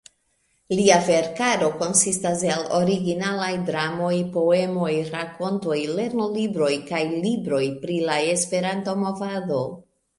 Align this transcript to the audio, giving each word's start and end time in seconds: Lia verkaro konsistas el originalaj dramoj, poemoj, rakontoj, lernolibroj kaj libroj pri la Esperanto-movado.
Lia 0.77 0.95
verkaro 1.09 1.67
konsistas 1.81 2.41
el 2.55 2.65
originalaj 2.79 3.51
dramoj, 3.69 4.15
poemoj, 4.39 4.91
rakontoj, 5.13 5.79
lernolibroj 6.01 6.75
kaj 6.93 7.07
libroj 7.17 7.65
pri 7.87 8.03
la 8.13 8.21
Esperanto-movado. 8.37 9.67